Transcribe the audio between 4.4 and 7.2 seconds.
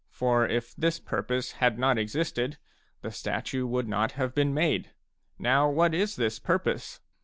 made. Now what is this purpose